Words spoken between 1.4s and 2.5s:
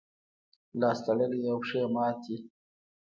او پښې ماتې.